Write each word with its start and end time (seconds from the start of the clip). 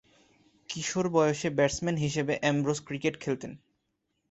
কিশোর 0.69 1.05
বয়সে 1.09 1.49
ব্যাটসম্যান 1.49 1.97
হিসেবে 1.97 2.33
Ambrose 2.39 2.79
cricket 2.87 3.15
খেলতেন। 3.19 3.51